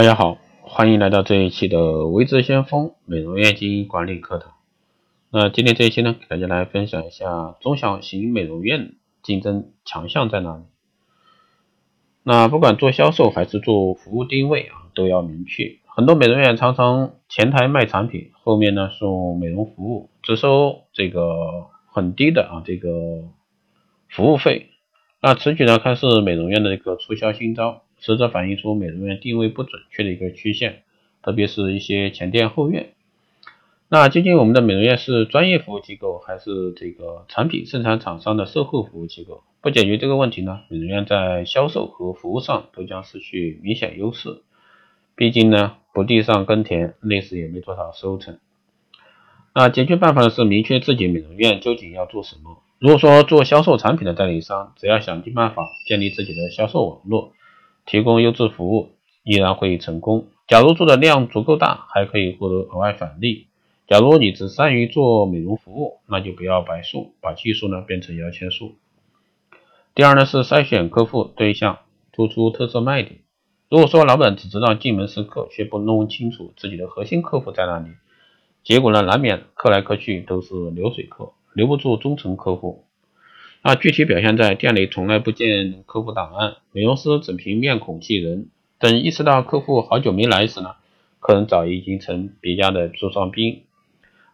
[0.00, 4.54] 大家好，欢迎来到这一期的微智先锋美容院经营管理课堂。
[5.30, 10.62] 那今天这一期呢，给大家来分享一下中小型美容院竞争强项在哪里。
[12.22, 15.76] 那不管做销售还是做服务定位啊，都要明确。
[15.84, 22.88] 很多美容院常常前台卖产品，后面呢送美容服务，只收这个很低的啊这个
[24.08, 24.70] 服务费。
[25.20, 27.82] 那此举呢，看似美容院的一个促销新招。
[28.00, 30.82] 实则反映出美容院定位不准确的一个曲线，
[31.22, 32.90] 特别是一些前店后院。
[33.88, 39.42] 那究竟我们的美容院是专业服务机构，还是这个产品生产厂商的售后服务机构？
[39.60, 44.42] 不解决这个问题呢，美容院在销售和服务上都将失去明显优势。
[45.16, 48.38] 毕竟呢，不地上耕田，累死也没多少收成。
[49.52, 52.62] 那解决办法呢是明确自己美容院究竟要做什么。
[52.78, 57.32] 如果说做销售产品的代理商，只要想尽办法建立自己的销售网络。
[57.90, 58.90] 提供优质服务
[59.24, 60.28] 依然会成功。
[60.46, 63.48] 假如做的量足够大，还可以获得额外返利。
[63.88, 68.76] 假如你只善于做美容服务，那就不要白送，把技术呢变成摇钱树。
[69.92, 71.80] 第二呢是筛选客户对象，
[72.12, 73.22] 突出特色卖点。
[73.68, 77.90] 如果说老板只知道进门是客，却不弄清楚自己的核心客户在哪里，
[78.62, 82.84] 结果呢难免客来客去都是流水客，留不住忠诚客户。
[83.62, 88.48] 那具体表现在店里从来不见客户档案，美容师只凭面孔记人。
[88.78, 90.76] 等意识到客户好久没来时呢，
[91.18, 93.64] 客人早已经成别家的座上宾。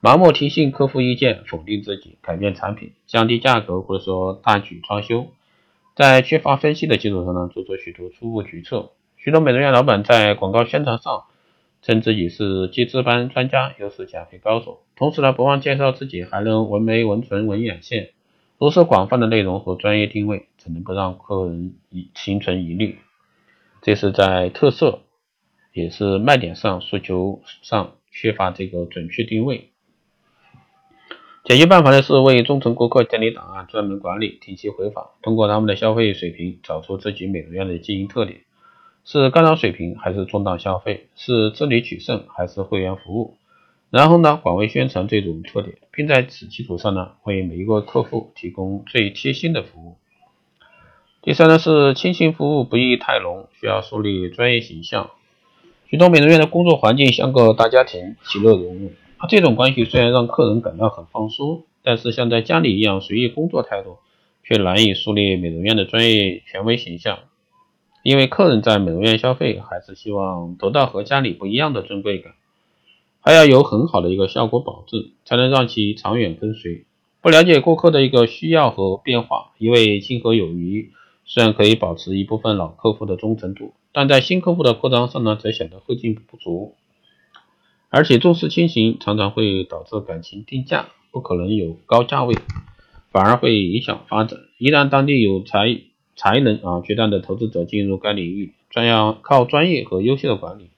[0.00, 5.26] 盲目听信客户意见，否定自己，改变产品，降低价格，或者说大举装修，
[5.96, 8.92] 在缺乏分析的基础上呢，做出许多初步决策。
[9.16, 11.24] 许多美容院老板在广告宣传上
[11.82, 18.10] 称自己是接值班专家，又是减肥高手，同时呢，不忘介绍自己还能纹眉、纹唇、纹眼线。
[18.58, 22.98] 如此广泛的内容和专业定位，怎能不让客人疑心存疑虑？
[23.82, 25.00] 这是在特色，
[25.74, 29.72] 也是卖点上诉求上缺乏这个准确定位。
[31.44, 38.40] 解决办法呢是为忠诚顾客建立档案，专门管理，定期回访，通过他们的消费水平找出自己美容院的经营特点，
[39.04, 43.36] 是干扰水平还是中档消费，是自理取胜还是会员服务？
[43.90, 49.96] 然后呢，广为宣传这种特点，并在此基础上呢，为每一个客户提供最贴心的服务。
[51.22, 55.10] 第三呢是亲情服务不宜太浓，需要树立专业形象。
[55.88, 58.90] 许多美容院的工作环境像个大家庭，其乐融融。
[59.28, 63.98] 这种关系虽然让客人感到很放松，但是像在家里一样随意工作态度，
[64.44, 67.20] 却难以树立美容院的专业权威形象。
[68.02, 72.34] 因为客人在美容院消费，还是希望得到和家里不一样的尊贵感。
[73.26, 76.84] 还要有很好的一个效果保证，才能让其长远跟随。
[77.20, 80.90] 不了解顾客的一个需要和变化，一味亲和友谊，
[81.24, 86.76] 虽然可以保持一部分老客户的忠诚度，但在新客户的扩张上呢，则显得后劲不足。
[87.88, 92.36] 而且重视亲情，常常会导致感情定价不可能有高价位，
[93.10, 94.38] 反而会影响发展。
[94.58, 95.80] 一旦当地有才
[96.14, 100.70] 才能啊决断的投资者进入该领域，专要靠专业和优秀的管理。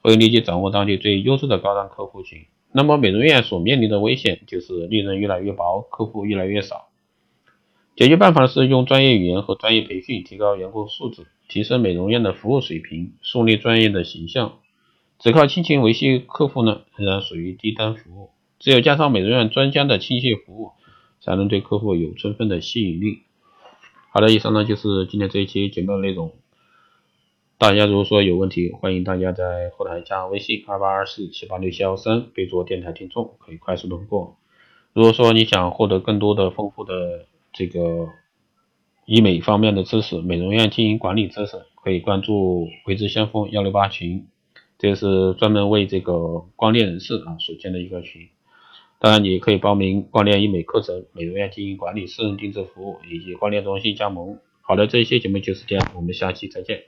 [0.00, 6.88] 会立即掌握当地最优质的高端客户群，那么美容院所面临的危险就是利润越来越薄，客户越来越少。
[7.96, 14.58] 解决办法是用专业语言和专业培训提高员工素质，提升美容院的服务水平，树立专业的形象。
[15.18, 18.30] 只靠亲情维系客户呢，仍然属于低端服务。
[18.60, 20.70] 只有加上美容院专家的亲切服务，
[21.20, 23.22] 才能对客户有充分的吸引力。
[24.12, 26.32] 好的，以上呢就是今天这一期节目的内容。
[27.58, 34.36] 大家如果说有问题，欢迎大家在后台加微信二八二四七八六七幺三，备注电台听众，可以快速通过。
[34.92, 38.10] 如果说你想获得更多的丰富的这个
[39.06, 44.28] 医美方面的知识，美容院经营管理知识，可以关注微知先锋幺六八群，
[44.78, 48.28] 这是专门为这个光电人士啊所建的一个群。
[49.00, 54.38] 当然，你可以报名光电医美课程、美容院经营管理、私人定制服务以及光电中心加盟。
[54.60, 56.84] 好的，这一期节目就是这样，我们下期再见。